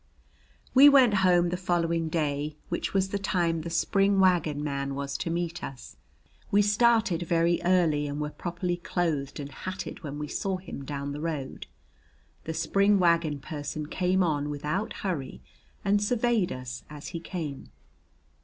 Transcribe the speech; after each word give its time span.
We 0.73 0.89
went 0.89 1.13
home 1.21 1.49
the 1.49 1.55
following 1.57 2.09
day, 2.09 2.57
which 2.69 2.91
was 2.91 3.09
the 3.09 3.19
time 3.19 3.61
the 3.61 3.69
spring 3.69 4.19
wagon 4.19 4.63
man 4.63 4.95
was 4.95 5.15
to 5.19 5.29
meet 5.29 5.63
us. 5.63 5.95
We 6.49 6.63
started 6.63 7.21
very 7.21 7.61
early 7.63 8.07
and 8.07 8.19
were 8.19 8.31
properly 8.31 8.77
clothed 8.77 9.39
and 9.39 9.51
hatted 9.51 10.01
when 10.01 10.17
we 10.17 10.27
saw 10.27 10.57
him 10.57 10.83
down 10.85 11.11
the 11.11 11.21
road. 11.21 11.67
The 12.45 12.53
spring 12.55 12.97
wagon 12.97 13.41
person 13.41 13.85
came 13.89 14.23
on 14.23 14.49
without 14.49 14.91
hurry 15.05 15.43
and 15.85 16.01
surveyed 16.01 16.51
us 16.51 16.83
as 16.89 17.09
he 17.09 17.19
came. 17.19 17.69